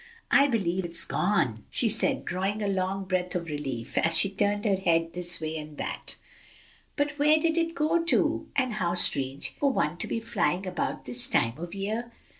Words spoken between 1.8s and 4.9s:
said, drawing a long breath of relief, as she turned her